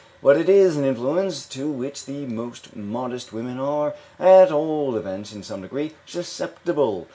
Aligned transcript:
But 0.23 0.35
it 0.35 0.49
is 0.49 0.77
an 0.77 0.83
influence 0.83 1.45
to 1.49 1.69
which 1.71 2.05
the 2.07 2.25
most 2.25 2.75
modest 2.75 3.31
women 3.33 3.59
are, 3.59 3.93
at 4.17 4.51
all 4.51 4.95
events 4.95 5.31
in 5.31 5.43
some 5.43 5.61
degree, 5.61 5.93
susceptible. 6.07 7.05